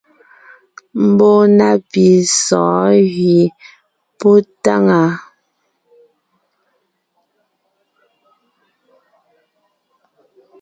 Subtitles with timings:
[1.07, 2.05] Mbɔɔ na pì
[2.43, 3.43] sɔ̌ɔn gẅie
[4.19, 5.09] pɔ́ táŋaa.